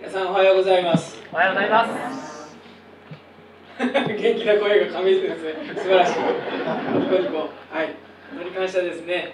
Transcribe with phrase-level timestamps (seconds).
[0.00, 1.16] 皆さんおはようございます。
[1.32, 2.56] おはようございます。
[3.78, 6.12] 元気な声が神先生、素晴らしい。
[6.98, 7.38] ニコニコ。
[7.38, 7.94] はい。
[8.30, 9.32] 本当に感謝ですね。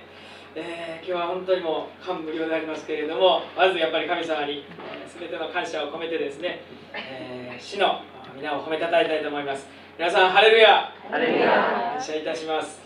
[0.55, 4.65] えー今日は本当にもう感無量でありますけれども、まずやっぱり神様に
[5.07, 6.61] すべ、全ての感謝を込めてですね、
[6.95, 8.01] えー主の
[8.35, 9.69] 皆を褒めたたえたいと思います。
[9.99, 11.93] 皆さん、ハレルヤハレルヤ。
[11.95, 12.81] 感謝いたします。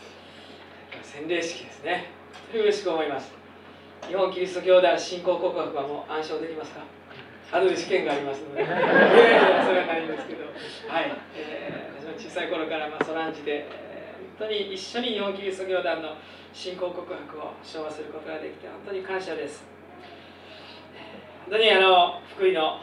[1.03, 2.07] 洗礼式ですね。
[2.33, 3.33] 本当に嬉しく思います。
[4.09, 6.81] 日本キリスト教団信仰告白はもう暗唱できますか？
[7.51, 16.15] 後で試験がありますので、 それはないんですけど、はい、えー私も小さい頃から、まあ、そらんじて、えー本当に一緒に日本キリスト教団の
[16.53, 19.65] 信仰告白を唱和することができて、本当に感謝です。
[21.47, 22.79] 本当にあの福井の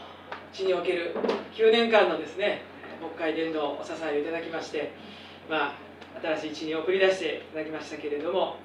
[0.52, 1.16] 地における
[1.54, 2.62] 9年間のですね、
[3.02, 4.92] 牧会伝道をお支えいただきまして、
[5.50, 8.58] まあ、新しい地に送り出していただきましたけれども、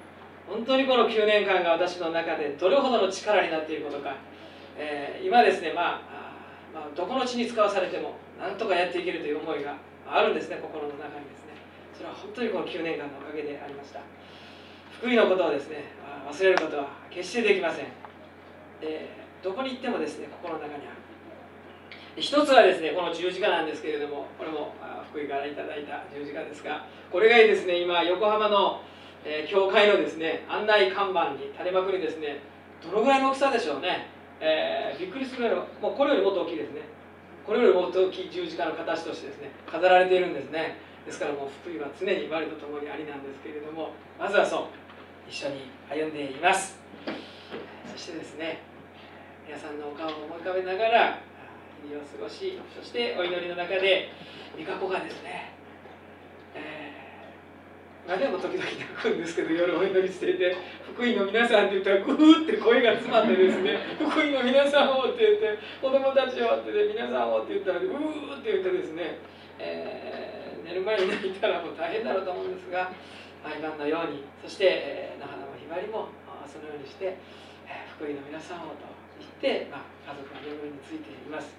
[0.47, 4.15] 本当にこの9年間が私の中でどれほどの力になっていることか、
[4.81, 6.33] えー今ですね、まあ
[6.73, 11.53] まあ、どこの地に使わされてもなんとかやっていけるという思いがあるんですね心の中にですね。
[11.93, 14.01] それは本当にこの9年間のおかげでありました。
[14.97, 15.93] 福井のことをですね
[16.25, 17.85] 忘れることは決してできません。
[18.81, 19.09] で
[19.43, 20.97] どこに行ってもですね心の中にある。
[22.17, 24.73] 一つはですねこの十字架なんですけれどもこれも
[25.11, 28.81] 福井からいただいた十字架ですがこれがですね今横浜の、
[29.23, 32.41] え教会のですね案内看板に垂れまくりですね
[32.83, 34.07] どのぐらいの大きさでしょうね、
[34.41, 36.81] えーびっくりするぐらいのもうこれよりもっと大きいですね。
[37.45, 40.77] これよりもっと大きい十字架の形としてですね飾られているんですね。
[41.05, 44.61] ですからもう福井は常に我と共にありなんですけれどもまずはそう
[45.29, 46.77] 一緒に歩んでいます。
[47.91, 48.61] そしてですね
[49.47, 51.19] 皆さんのお顔を思い浮かべながら
[51.81, 54.09] 日々を過ごしそしてお祈りの中で
[54.57, 55.53] 御加子がですね、
[58.09, 60.55] あでも時々泣くんですけど夜お祈りしていて
[60.93, 69.19] 「福井の皆さん」って言ったらグーって声が詰まってですね「福井の皆さんを」って言って「子供たちを」って言って「皆さんを」って言ったらグーって言ってですね、
[69.59, 72.91] えー寝る前に泣いたらもう大変だろうと思うんですが
[73.43, 76.07] 毎晩のようにそして、えー野花もひばりも
[76.47, 77.17] そのようにして、
[77.67, 78.87] えー福井の皆さんをと
[79.19, 81.53] 言って、まあ、家族の眠りについています。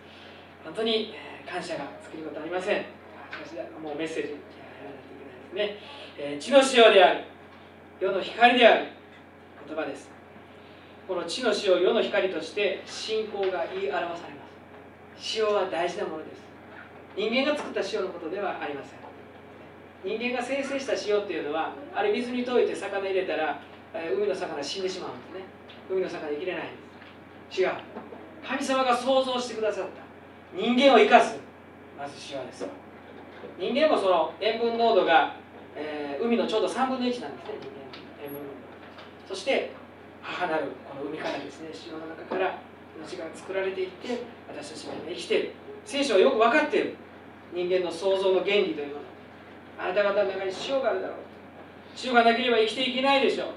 [0.64, 2.86] 本当に、えー感謝が尽きることありません。
[3.82, 4.34] もうメッセージ
[5.52, 5.76] ですね
[6.18, 7.24] えー地の塩である
[8.00, 8.86] 世の光である
[9.68, 10.10] 言葉です。
[11.06, 14.16] この地の塩世の光として信仰が言い表されま
[15.16, 15.38] す。
[15.38, 16.42] 塩は大事なものです。
[17.16, 18.98] 人間が作った塩のことではありません。
[20.04, 23.60] 人間が生成した塩っていうのはあれ水に溶いて魚入れたら、
[23.94, 25.44] えー海の魚死んでしまうんですね。
[25.88, 26.72] 海の魚生きれないんで
[27.50, 27.60] す。
[27.60, 27.70] 違う。
[28.44, 29.90] 神様が創造してくださった。
[30.56, 31.38] 人間を生かす
[31.96, 32.66] まず塩です。
[33.58, 35.36] 人間もその塩分濃度が
[35.76, 37.82] えー海のちょうど3分の1なんですね人間。
[37.82, 38.46] の塩分濃
[39.28, 39.72] 度そして
[40.22, 42.58] 母なるこの海からですね潮の中から
[42.96, 45.52] 命が作られていって私たちが今生きている。
[45.84, 46.94] 聖書はよく分かっている。
[47.52, 49.00] 人間の創造の原理というもの。
[49.78, 51.16] あなた方の中に塩があるだろう。
[52.04, 53.48] 塩がなければ生きていけないでしょう。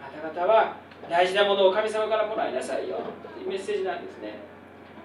[0.00, 0.76] あなた方は
[1.10, 3.00] 大事なものを神様からもらいなさいよ。
[3.36, 4.38] というメッセージなんですね。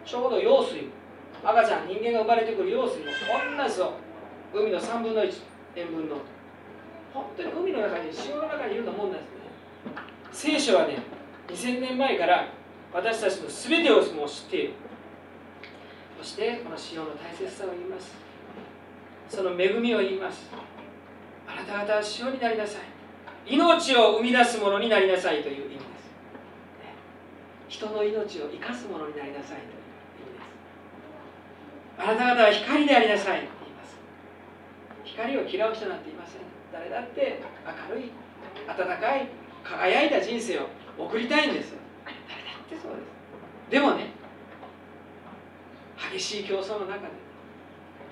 [0.05, 0.87] ちょうど用水。
[1.43, 3.11] 赤ちゃん人間が生まれてくる用水も
[3.57, 3.93] 同じそ
[4.53, 5.31] う海の3分の1
[5.75, 6.17] 塩分の。
[7.13, 9.27] 本当に海の中に潮の中にいるようんですね。
[10.31, 10.99] 聖書はね
[11.47, 12.47] 2000年前から
[12.93, 14.73] 私たちの全てをもう知っている。
[16.19, 18.15] そしてこの潮の大切さを言います。
[19.29, 20.49] その恵みを言います。
[21.47, 22.81] あなた方は潮になりなさい。
[23.53, 25.85] 命を生み出すものになりなさいという意味です、
[27.69, 30.43] 人の命を生かすものになりなさいという意味で
[31.95, 32.09] す。
[32.09, 33.47] あなた方は光でありなさい。
[35.17, 36.41] 光を嫌う人なんていません。
[36.71, 37.41] 誰だって
[37.89, 38.11] 明るい
[38.67, 39.27] 温かい
[39.63, 41.73] 輝いた人生を送りたいんです
[42.05, 43.71] 誰だってそうです。
[43.71, 44.11] でもね
[46.13, 47.13] 激しい競争の中で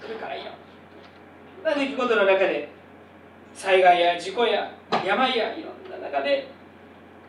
[0.01, 2.69] それからいろんな出来事の中で
[3.53, 4.71] 災害や事故や
[5.05, 6.47] 病やいろんな中で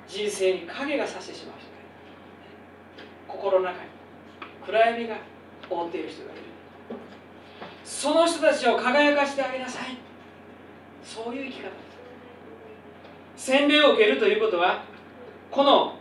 [0.09, 3.09] 人生に影がさしてしまう人がいる。
[3.29, 3.91] 心の中に
[4.65, 5.17] 暗闇が
[5.69, 6.43] 覆っている人がいる。
[7.87, 9.97] その人たちを輝かしてあげなさい。
[11.05, 11.69] そういう生き方。
[11.69, 11.71] で
[13.37, 14.83] す洗礼を受けるということは
[15.53, 15.95] この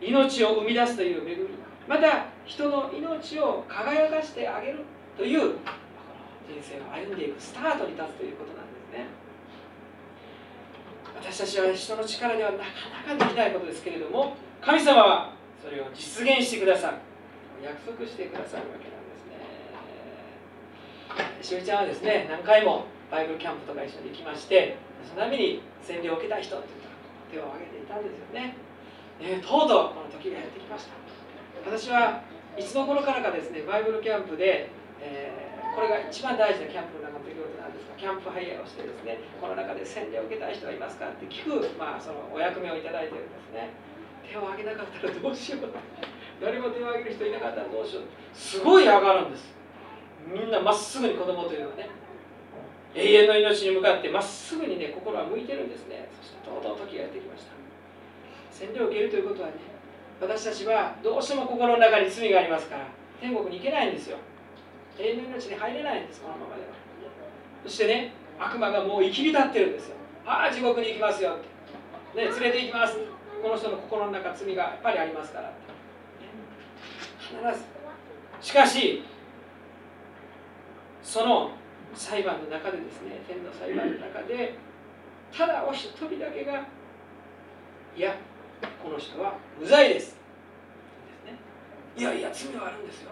[0.00, 1.48] 命を生み出すという恵み。
[1.86, 4.80] また人の命を輝かしてあげる
[5.16, 5.56] という人
[6.60, 9.06] 生を歩んでいくスタートに立つということなんですね。
[11.14, 12.64] 私たちは人の力ではなか
[13.14, 15.32] なかできないことですけれども神様は
[15.62, 16.96] それを実現してくださる。
[17.62, 18.95] 約束してくださるわけです。
[21.42, 24.76] しおりちゃんはですね何回もバイブルキャンプとか一緒に行きまして
[25.06, 26.96] その度に洗礼を受けたい人って言ったら
[27.30, 28.58] 手を挙げていたんですよね。
[29.22, 30.98] ねとうとうこの時がやってきました。
[31.62, 32.22] 私は
[32.58, 43.70] いつの頃からかですねバイブルキャンプで、えー、これが一番大事なキャンプの中の出来事なんですがキャンプハイヤーをしてですねこの中で洗礼を受けたい人はいますかって聞く、まあ、そのお役目をいただいてるんですね。
[44.26, 45.70] 手を挙げなかったらどうしよう。
[46.42, 48.04] 誰も手を挙げる人いなかったらどうしよう。
[48.34, 49.55] すごい上がるんです。
[50.26, 51.88] みんなまっすぐに子供というのはね
[52.94, 56.08] 永遠の命に向かってまっすぐにね心は向いてるんですね。
[56.20, 57.52] そしてとうとう時がやってきました。
[58.50, 59.54] 洗礼を受けるということはね
[60.20, 62.88] 私たちはどうしても心の中に罪がありますから
[63.20, 64.16] 天国に行けないんですよ。
[64.98, 66.68] 永遠の命に入れないんですこのままでは。
[67.64, 69.96] そしてね悪魔がもう生きり立ってるんですよ。
[70.24, 72.96] ああ地獄に行きますよって、ね、連れて行きます
[73.42, 75.52] この人の心の中罪がやっぱりありますから、
[77.20, 77.64] 必ず。
[78.40, 79.04] しかし
[81.06, 81.52] その
[81.94, 84.58] 裁判の中でですね天の裁判の中で
[85.32, 86.66] ただお一人だけが
[87.96, 88.16] いや
[88.82, 90.06] この人は無罪です。
[90.06, 91.38] ですね。
[91.96, 93.10] いやいや罪はあるんですよ。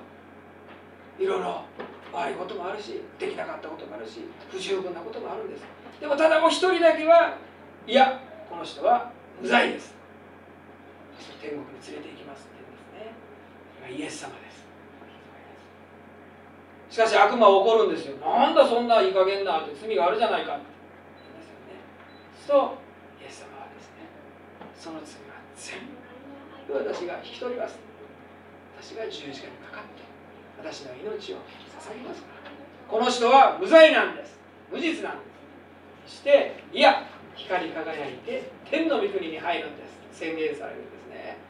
[1.20, 1.62] いろいろ
[2.12, 5.62] 悪いこともあるしできなかったこともあるし不十分なこともあるんです。
[6.00, 7.38] でもただお一人だけは
[7.86, 8.20] いや
[8.50, 9.94] この人は無罪です。
[11.40, 13.14] 天国に連れて行きますって言うんですね。
[13.78, 14.66] それがイエス様です。
[16.94, 18.14] しかし悪魔は怒るんですよ。
[18.22, 20.54] なんだそんないい加減なって罪があるじゃないか。
[20.54, 20.70] って
[21.26, 21.82] 言うんですよね
[22.46, 22.78] そ
[23.18, 24.06] うイエス様はですね
[24.78, 27.82] その罪は全部私が引き取ります。
[28.78, 30.06] 私が十字架にかかって
[30.62, 31.42] 私の命を
[31.82, 32.54] 捧げますから。
[32.86, 34.38] この人は無罪なんです。
[34.70, 35.26] 無実なんで
[36.06, 36.22] す。
[36.22, 40.22] そしていや光り輝いて天の御国に入るんです。
[40.22, 41.42] 宣言されるんですね。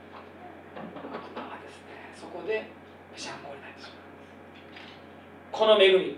[1.12, 2.64] 悪魔はですねそこで
[3.12, 4.03] ぺしゃんこになってしまう。
[5.54, 6.16] この恵み。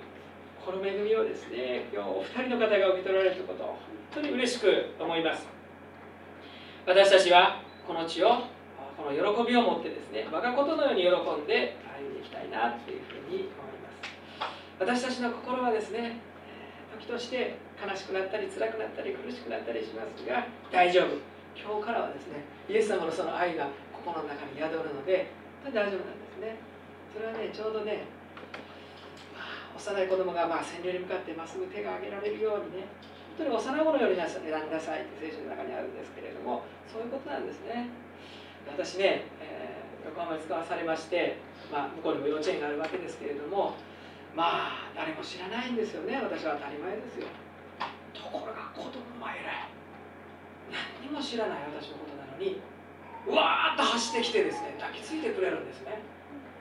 [0.64, 3.76] この恵みをですね今日お二人の方が受け取られることを本
[4.14, 5.44] 当に嬉しく思います。
[6.86, 8.48] 私たちはこの地を
[8.96, 14.08] この喜びを持ってですね我がことのように喜んで歩んでいきたいなというふうに思います。
[14.80, 16.16] 私たちの心はですね
[16.96, 21.12] 時として悲しくなったり辛くなったり苦しくなったりしますが大丈夫。
[21.52, 22.40] 今日からはですね
[22.72, 25.28] イエス様のその愛が心の中に宿るので
[25.60, 26.56] 大丈夫なんですね。
[27.12, 28.08] それはねちょうどね、
[29.76, 32.88] 幼い子供がまあ洗礼に向かってまっすぐ手が挙げられるようにね。
[33.36, 37.92] 本当に幼いものよりなさ選んなさいって聖書の中にあるんですけれどもそういうことなんですね。
[38.64, 41.36] 私ね、えー、横浜に使わされまして、
[41.70, 43.76] まあ、向こうにも幼稚園があるわけですけれども
[44.34, 46.16] まあ誰も知らないんですよね。
[46.16, 47.28] 私は当たり前ですよ。
[48.16, 49.68] ところが子供は偉い
[50.72, 52.58] 何にも知らない私のことなのに
[53.28, 56.00] うわーっと走ってきてですね抱きついてくれるんですね。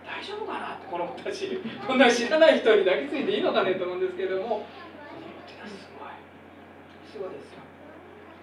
[0.05, 4.65] 大丈夫かなってこの子たちこんな知らない人に抱きついていいのかねと思うんですけれども。
[5.65, 6.09] すごい。
[7.11, 7.59] すごいですよ。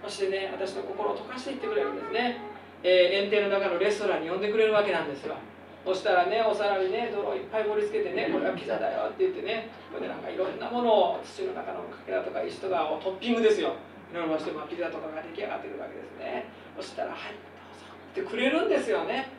[0.03, 2.39] そしてね私の心を溶かしていってくれるんですね、
[2.83, 5.37] えー、園庭の中のレストランに呼んでくれるわけなんですよ。
[5.85, 13.75] そしたらねお皿にね泥をいっぱい盛り付けてねこれはピザだよって言ってねこれでなんかいろんなものを土の中のかけらとか石とかをトッピングですよ。
[14.13, 16.45] いろいろして、まあ、ピザとかが出来上がってくるわけですね。
[16.77, 17.39] そしたら「はいど
[17.73, 19.31] うぞ」ってくれるんですよね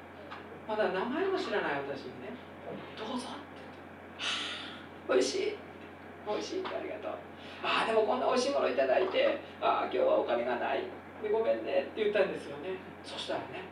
[0.68, 2.32] まだ名前も知らない私にね
[2.98, 3.62] 「どうぞ」って
[5.08, 5.58] 言って「はあ美味しい」
[6.28, 7.12] 美味しいってありがとう
[7.64, 9.40] ああでもこんな美味しいものいただいて。
[9.62, 10.84] ああ今日はお金がない。
[11.24, 12.76] でごめんねって言ったんですよね。
[13.04, 13.64] そしたらね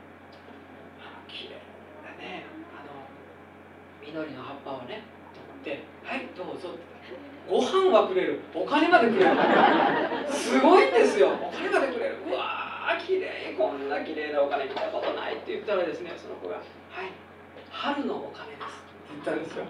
[0.99, 1.59] あの綺麗
[1.99, 2.45] だね。
[2.71, 3.03] あの
[3.99, 5.03] 緑の葉っぱをね
[5.63, 6.91] 取って「はいどうぞ」って。
[7.49, 8.39] ご飯はくれる。
[8.53, 9.31] お金までくれる。
[10.31, 11.29] すごいんですよ。
[11.29, 12.17] お金までくれる。
[12.27, 12.60] うわ
[13.05, 16.55] 綺麗こんな綺麗なお金見たことないって言ったらですねその子が
[16.89, 17.11] 「はい
[17.69, 19.65] 春のお金です」って言ったんですよ。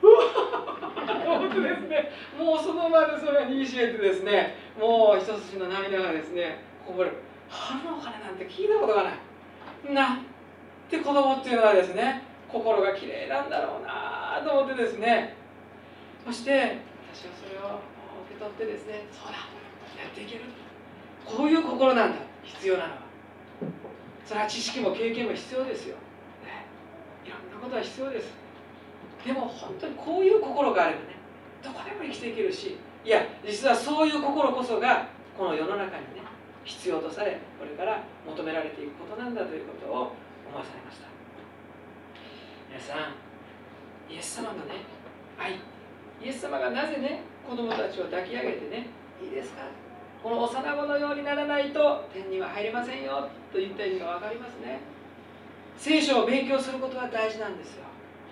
[0.00, 2.12] 本当ですね。
[2.38, 7.16] もうその場でそれが握りしめてですねもう一筋の涙がですねこぼれる
[7.48, 9.14] 春のお金なんて聞いたことがない。
[9.94, 10.26] なん
[10.90, 15.34] て子供っていうのはですね心が綺麗なんだろうなと思ってですね。
[16.24, 16.78] そして
[17.14, 17.80] 私はそれを
[18.28, 19.38] 受け取ってですねそうだ
[20.02, 20.44] やっていける
[21.24, 22.18] こういう心なんだ。
[22.44, 23.00] 必要なのは。
[24.26, 25.96] それは知識も経験も必要ですよ、
[26.44, 26.64] ね、
[27.26, 28.30] いろんなことは必要です。
[29.26, 31.06] でも本当にこういう心があればね
[31.62, 36.22] どこでも生きていけるしいや実はそういう心こそがこの世の中にね
[36.64, 39.90] 必要とされこれから求められていくことなんだということを
[40.48, 41.08] 思わされました。
[42.70, 44.86] 皆さんイエス様のね
[45.38, 45.54] 愛
[46.24, 48.86] イエス様がなぜね子供たちを抱き上げてね
[49.22, 49.62] いいですか？
[50.22, 54.80] この幼子のようにならないと天には入れませんよと言った意味が分かりますね。
[55.78, 57.84] 聖書を勉強することは大事なんですよ。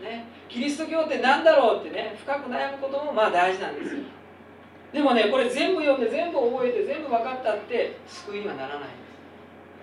[0.02, 4.02] ね、キリスト教って何だろうってね深く悩むこともまあ大事なんですよ。
[4.92, 8.88] でもねこれ全部読んで全部覚えて全部分かったって救いにはならないんで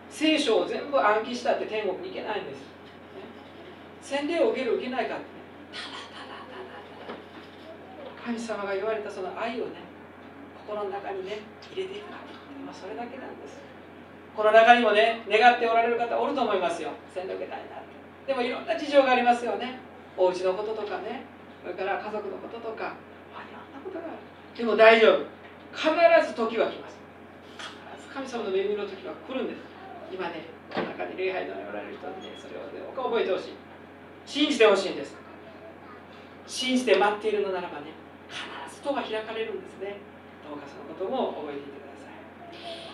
[0.10, 0.18] す。
[0.18, 2.64] 聖書を全部暗記したって天国に行けないんです、ね、
[4.02, 5.28] 洗礼を受ける受けないかってね。
[5.74, 6.70] ただただただ
[7.06, 7.20] ただ。
[8.24, 9.85] 神様が言われたその愛をね
[10.66, 12.10] 心の中にね入れていく。
[12.10, 12.18] か
[12.66, 13.62] まあ、それだけなんです。
[14.36, 16.90] この中にもね願っておられる方おると思いますよ。
[17.14, 17.94] 洗礼受けたいなって。
[18.26, 19.78] でもいろんな事情がありますよね。
[20.18, 21.24] お家のこととかね。
[21.62, 22.94] それから家族のこととか、
[23.34, 24.22] あ、いろんなことがある。
[24.58, 25.26] でも大丈夫。
[25.74, 25.90] 必
[26.26, 26.98] ず時は来ます。
[27.58, 29.62] 必ず神様の恵みの時は来るんです。
[30.12, 33.54] 今ねこの中に礼拝のおられる人にねそれをね覚えてほしい。
[34.26, 35.16] 信じてほしいんです。
[36.48, 37.94] 信じて待っているのならばね
[38.30, 39.98] 必ず戸が開かれるんですね。
[40.46, 42.22] どうかそのことも覚えていてください。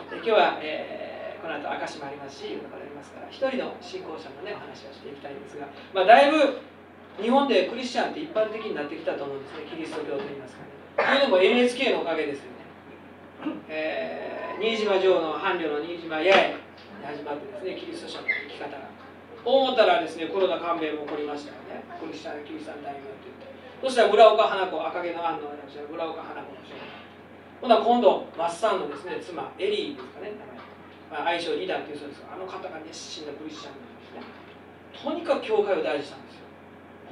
[0.10, 6.60] で今日は、えー、この後証もありますし呼ばれますから一人の信仰者のねお話をしていきたいんですが、まあ、だいぶ
[7.20, 10.72] 日本でクリスチャンって一般的になってきたと思うんですねキリスト教といいますかね。
[10.96, 12.62] というのも NHK のおかげですよね、
[13.68, 18.92] えー、新島城の伴侶の新島八重に始まってですねキリスト者の生き方が。
[19.44, 21.82] 思ったらですねコロナ勘弁も起こりましたよね。
[21.98, 23.50] クリスチャンキリスト大名って言って。
[23.82, 25.50] そしたら村岡花子赤毛の案の
[25.90, 27.01] 村岡花子の少年
[27.62, 30.34] ほな今度マッサンのですね妻エリーですかね
[31.12, 34.24] まあ、愛称リーダーっていうそうですあの方が熱心なクリスチャンなんですね。
[34.96, 36.48] とにかく教会を大事したんですよ。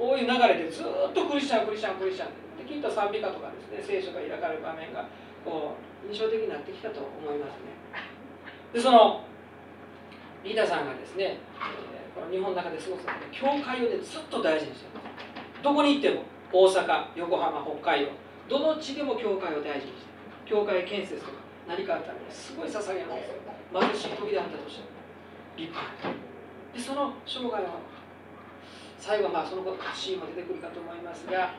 [0.00, 2.32] こういう流れでずっとクリスチャンクリスチャンクリスチャン。
[2.56, 5.04] できっと賛美歌とかですね聖書が開かれる場面が
[5.44, 7.76] こう印象的になってきたと思いますね。
[8.72, 9.20] でその
[10.42, 15.12] リーダーさんがですね、えー、この日本の中で過ごす中で教会をねずっと大事にしてます。
[15.60, 18.08] どこに行っても大阪横浜北海
[18.48, 20.09] 道どの地でも教会を大事にして
[20.50, 21.38] 教会建設とか
[21.70, 23.30] 何かあったらすごい捧げます
[23.70, 24.90] 貧しい時であったとしても
[25.54, 25.86] 立派
[26.74, 27.78] でその生涯は
[28.98, 29.62] 最後まあその
[29.94, 31.54] シーンも出てくるかと思いますが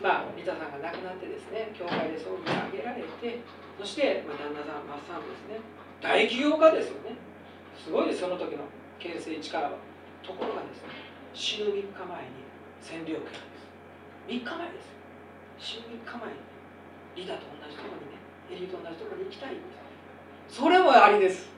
[0.00, 3.44] まあリタさんが亡くなってですね教会で葬儀が挙げられて
[3.78, 5.58] そして、まあ、旦那さんマッサンですね。
[6.00, 7.16] 大起業家ですよね。
[7.74, 8.62] すごいですその時の
[8.98, 9.74] 形成力は。
[10.22, 10.94] ところがですね
[11.34, 12.46] 死ぬ3日前に
[12.78, 13.66] 占領権です。
[14.28, 14.94] 3日前です
[15.58, 16.38] 死ぬ3日前に
[17.16, 18.21] リタと同じところにね
[18.52, 19.56] エリーと同じところに行きたい
[20.48, 21.48] それもありです。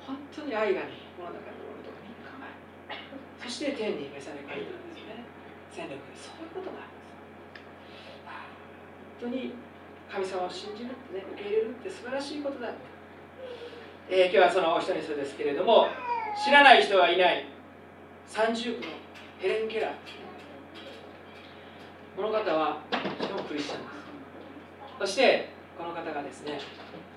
[0.00, 4.64] 本当に愛がねこの中におるとか3日前そして天に召され書い。
[4.64, 5.20] たんですね
[5.70, 7.12] 戦力でそういうことがあるんです
[9.20, 9.52] 本当に
[10.08, 12.72] 神様を信じるってね受け入れるって素晴らしいことだ
[14.08, 15.88] えー、今日はそのお一人そうですけれども
[16.44, 17.44] 知らない人はいない。
[18.26, 18.92] 三重苦の
[19.38, 19.92] ヘレン・ケラー。
[22.14, 22.80] この方は
[23.20, 23.96] しかもクリスチャンです。
[25.00, 26.58] そしてこの方がですね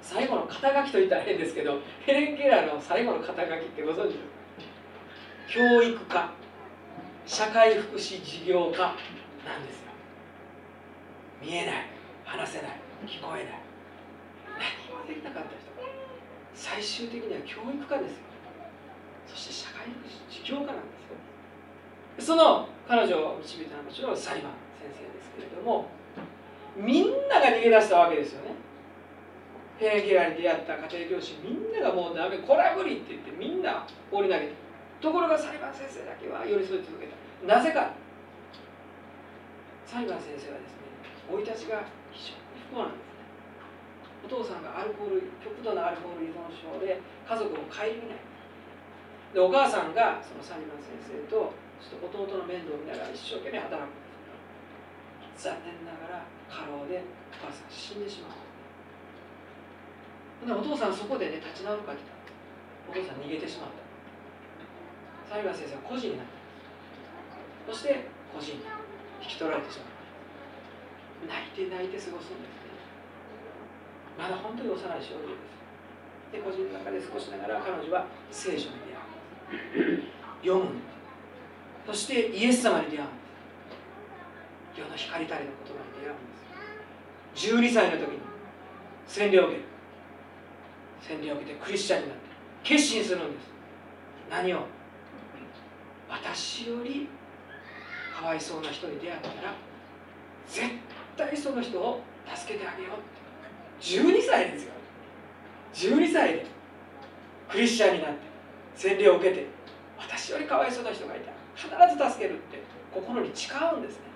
[0.01, 4.29] 最後の肩書きと言ったら変ですけどヘレン・ケラーの最後の肩書きってご存知ですか？
[5.47, 6.31] 教育家
[7.25, 8.91] 社会福祉事業家な
[9.57, 9.91] んですよ。
[11.41, 11.75] 見えない
[12.25, 12.71] 話せない
[13.05, 13.61] 聞こえない。
[14.89, 15.57] 何もできなかった人。
[16.53, 18.17] 最終的には教育家ですよ。
[19.27, 20.81] そして社会福祉事業家なんで
[22.17, 22.35] すよ。
[22.35, 24.51] その彼女を導いたのはもちろんサリバン
[24.81, 25.87] 先生ですけれども
[26.79, 28.55] みんなが逃げ出したわけですよね。
[29.77, 34.55] ヘレン・ケラーに出会った家庭教師みんながもうダメこらぶりって言ってみんな放り投げた
[34.99, 37.15] ところが裁判先生だけは寄り添い続けた。
[37.47, 37.91] なぜか。
[39.87, 40.85] 裁判先生はですね
[41.31, 41.81] 生い立ちが
[42.11, 43.25] 非常に不幸なんですね。
[44.23, 48.21] お父さんがアルコール極度のアルコール依存症で家族を顧みない。
[49.33, 54.08] でお母さんがそのサリバン先生とちょっと弟の面倒を見ながら一生懸命働く。
[55.39, 58.49] 残念ながら過労でお母さん死んでしまう
[60.45, 62.19] でお父さんそこでね立ち直るかって言った
[62.91, 63.89] お父さん逃げてしまった。
[65.29, 66.25] サイバー先生は孤児になっ
[67.67, 67.71] た。
[67.71, 68.65] そして孤児に
[69.21, 69.87] 引き取られてしまっ
[71.29, 71.37] た。
[71.53, 72.65] 泣いて泣いて過ごすんです。
[72.65, 72.73] ね
[74.17, 75.53] まだ本当に幼い少女です。
[76.33, 80.03] で個人の中で過ごしながら彼女は聖書に出会う。
[80.41, 80.81] 読む。
[81.85, 83.18] そしてイエス様に出会う。
[84.75, 88.19] 世の光たりの言葉に出会うんです12歳の時に
[89.07, 89.65] 洗礼を受ける
[91.01, 92.29] 洗礼を受けてクリスチャンになって。
[92.63, 93.49] 決心するんです。
[94.29, 94.65] 何を？
[96.09, 97.07] 私より
[98.19, 99.55] かわいそうな人に出会ったら
[100.47, 100.67] 絶
[101.15, 102.01] 対その人を
[102.35, 103.01] 助けてあげようっ
[103.81, 103.97] て。
[103.97, 104.73] 12歳ですよ。
[105.73, 106.45] 12歳で
[107.47, 108.17] クリスチャンになって
[108.75, 109.47] 洗礼を受けて。
[109.97, 111.37] 私よりかわいそうな人がいたら
[111.87, 112.61] 必ず助けるって
[112.93, 114.08] 心に誓うんですね。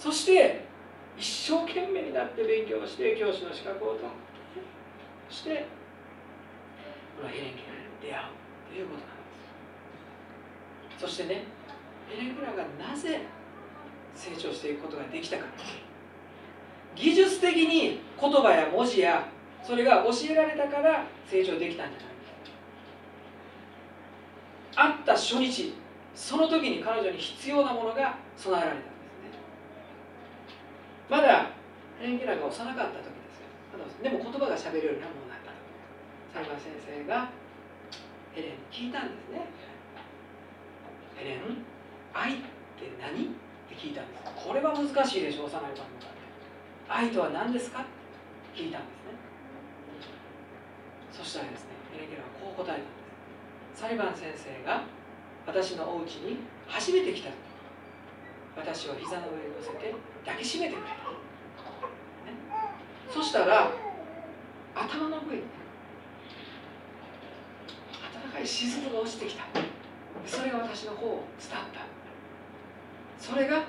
[0.00, 0.64] そして
[1.18, 4.08] 一生懸命になって勉強して教師の資格を取る
[5.28, 5.66] そして
[7.20, 8.26] このヘレン・ケラーに出会う
[8.72, 9.16] ということなん
[10.88, 11.04] です。
[11.04, 11.44] そしてね
[12.08, 13.20] ヘレン・ケラーがなぜ
[14.14, 15.44] 成長していくことができたか
[16.96, 19.28] 技術的に言葉や文字や
[19.62, 25.74] それが教えられたから成長できたんじゃない会った初日
[26.14, 28.89] その時に彼女に必要なものが備えられた。
[31.10, 31.50] まだ
[31.98, 33.50] ヘレン・ケラが幼かった時ですよ。
[34.00, 35.50] でも言葉がしゃべるようにもなった
[36.32, 37.28] 裁判先生が
[38.32, 39.50] ヘレンに聞いたんですね。
[41.16, 41.66] ヘレン
[42.14, 42.36] 愛っ
[42.78, 43.26] て何？
[43.26, 43.28] っ
[43.68, 44.22] て聞いたんです。
[44.38, 46.22] これは難しいでしょ幼い子に向かって。
[46.88, 47.82] 愛とは何ですか？
[47.82, 47.84] っ
[48.54, 49.18] て聞いたんですね。
[51.10, 52.86] そしたらですねヘレン・ケラはこう答えたんで
[53.74, 53.82] す。
[53.82, 54.86] 裁判先生が
[55.46, 57.34] 私のお家に初めて来た時
[58.56, 59.94] 私を膝の上に乗せて
[60.26, 60.99] 抱きしめてくれた、
[63.10, 63.70] そしたら
[64.74, 65.42] 頭の上に
[68.24, 69.44] 温かい雫が落ちてきた。
[70.26, 71.80] それが私の方を伝った。
[73.18, 73.64] それが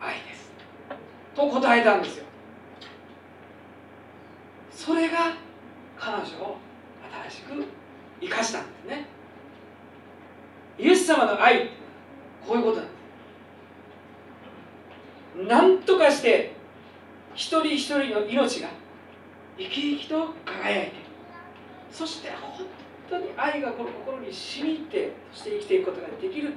[0.00, 0.52] 愛です。
[1.34, 2.24] と答えたんですよ。
[4.70, 5.34] それが
[5.98, 6.56] 彼女を
[7.28, 7.64] 新しく
[8.20, 9.06] 生かしたんですね。
[10.78, 11.70] イエス様の愛
[12.46, 12.92] こういうことなんです
[15.48, 16.52] 何とかして
[17.34, 17.62] 一
[18.04, 18.68] 人の命が
[19.58, 20.92] 生き生きと輝いて
[21.90, 22.66] そして本
[23.08, 26.54] 当に愛がこの心に染みってそして生きていくことができる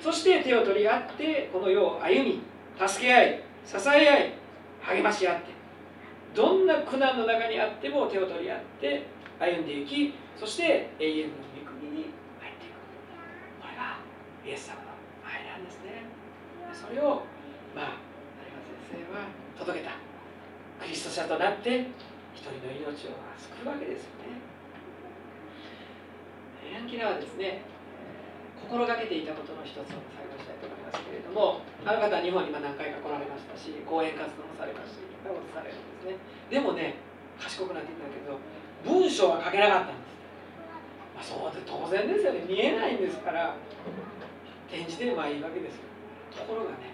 [0.00, 2.40] そして手を取り合ってこの世を歩み
[2.78, 4.34] 助け合い支え
[4.84, 5.52] 合い励まし合って
[6.34, 9.06] どんな苦難の中にあっても手を取り合って
[9.38, 12.04] 歩んでいきそして永遠の御国に
[12.40, 12.74] 入っていく
[13.60, 14.00] これが
[14.44, 16.04] イエス様の愛なんですね
[16.72, 17.22] それを
[17.74, 17.96] まあ
[18.40, 18.60] 有馬
[18.90, 20.13] 先生は届けた
[20.84, 21.88] クリスト者となって
[22.36, 24.36] 一人の命を救うわけですよね。
[26.76, 27.64] ヤンキラはですね
[28.68, 36.20] 心がけていたことの一つを最後したいと思いますけれどもあの方は日本に今何回か来られましたし講演活動もされましたしいっぱいことされるんですね。
[36.52, 37.00] でもね
[37.40, 38.36] 賢くなっていたけど
[38.84, 40.12] 文章は書けなかったんです、
[41.16, 42.44] まあ、そうで当然ですよね。
[42.44, 43.56] 見えないんですから
[44.68, 45.88] 展示でまあいいわけですよ。
[46.36, 46.92] ところがね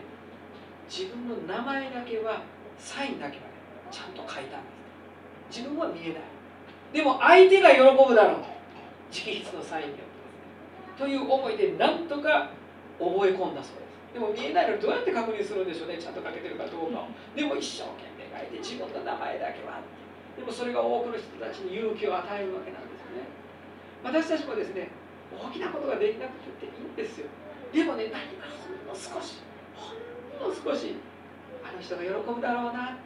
[0.87, 2.47] 自分の名前だけは
[2.78, 3.50] サインだけは
[3.91, 4.45] ちゃんと書い。
[4.45, 4.71] たんで
[5.50, 6.23] す自分は見えない。
[6.93, 8.50] でも相手が喜ぶだろう。
[9.11, 10.03] 直筆のサインで
[10.97, 12.50] という思いでなんとか
[12.99, 14.15] 覚え込んだそうです。
[14.15, 15.99] でも見えないのにどうやって確認するんでしょうね。
[15.99, 17.00] ちゃんと書けてるかどうか。
[17.00, 19.83] をでも一生懸命書いて自分の名前だけは
[20.37, 23.26] でもそれが多くの人たちに勇気を与えるわけなんですね。
[24.05, 24.91] 私たちもですね
[25.35, 27.26] 大きなことができなくていいんですよ。
[27.73, 29.43] でもね何かほんの少し
[29.75, 30.95] ほんの少し
[31.63, 32.99] あの人が喜ぶだろうな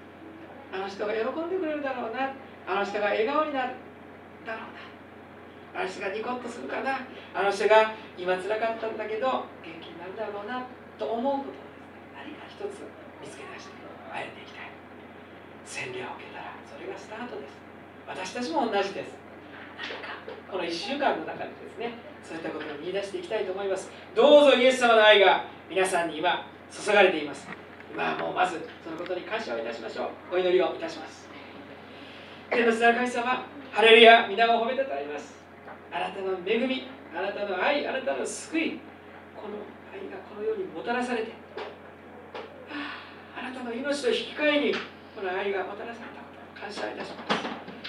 [0.75, 2.35] あの人が喜んでくれるだろうな。
[2.67, 3.79] あの人が笑顔になる
[4.43, 4.83] だろうな。
[5.79, 7.07] あの人がニコッとするかな。
[7.31, 10.67] あの人が今辛かったんだけど元気になるだろうな。
[10.99, 12.11] と思うことをですね。
[12.19, 12.83] 何か一つ
[13.23, 13.79] 見つけ出して
[14.11, 14.75] 歩んでいきたい。
[15.63, 17.55] 洗礼を受けたらそれがスタートです。
[18.11, 19.15] 私たちも同じです。
[19.79, 20.19] 何か
[20.51, 21.95] この1週間の中でですね。
[22.27, 23.91] そういったことを見出していきたいと思います。
[24.15, 27.47] どうぞイエス様の愛が皆さんに今注がれています。
[27.95, 30.35] 今はもうまずそのことに感謝をいたしましょう。
[30.35, 31.31] お祈りをいたします。
[32.51, 35.39] 天のな神様ハレルヤ皆を褒めたたえます。
[35.93, 38.81] あなたの恵みあなたの愛あなたの救い
[39.39, 39.63] この
[39.95, 41.31] 愛がこの世にもたらされて
[43.39, 44.75] あなたの命と引き換えに
[45.15, 47.23] この愛がもたらされたことを感謝いたしま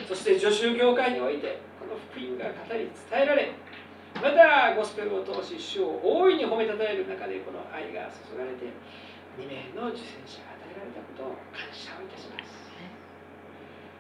[0.06, 0.08] す。
[0.08, 3.50] そして女宗教会においてこの福音が語り伝えられ
[4.22, 8.70] またゴスペルを通し主を大いに褒めたたえる中でこの愛が注がれて
[9.36, 12.72] 2名の受選者が与えられたことを感謝をいたします。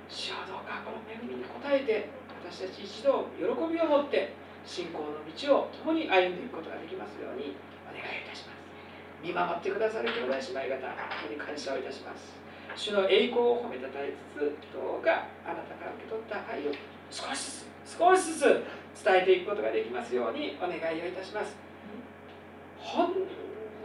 [0.07, 2.07] 主よどうかこの恵みに応えて
[2.47, 4.31] 私たち一度喜びを持って
[4.63, 8.63] 信仰の道を共に歩んでいくことができますようにお願いいたします。
[9.19, 12.39] 見守ってくださる兄弟姉妹方本当に感謝をいたします。
[12.75, 16.71] 主の栄光を褒めたたえつつどうかあなたから受け取った愛を
[17.11, 21.55] 少しずつ少しずつ伝えていくことができますようにお願いをいたします。
[22.79, 23.11] ほん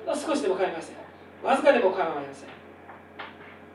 [0.06, 1.09] の少しでも構いません。
[1.42, 2.48] わずかでも構いません。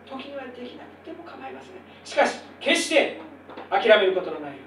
[0.06, 1.72] 時にはできなくても構いません。
[2.04, 3.20] しかし決して
[3.70, 4.58] 諦めることのないよ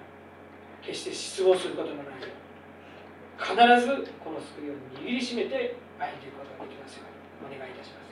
[0.83, 2.39] う決して失望することのないよう
[3.39, 3.55] 必
[3.87, 7.05] ずこの救いを握りしめて歩んでいくことができますよ
[7.47, 8.11] うにお願いいたします。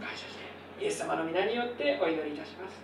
[0.00, 2.76] 感謝してイエス様の皆によってお祈りいたします。